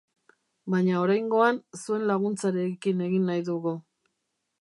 Baina 0.73 0.95
oraingoan, 1.01 1.59
zuen 1.81 2.05
laguntzarekin 2.13 3.05
egin 3.09 3.29
nahi 3.33 3.45
dugu. 3.51 3.75